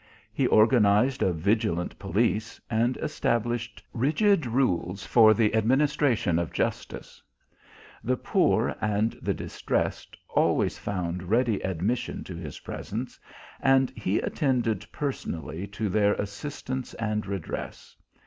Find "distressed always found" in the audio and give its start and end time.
9.35-11.29